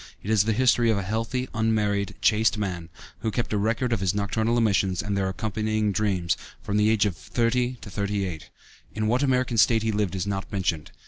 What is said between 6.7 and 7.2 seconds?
the age of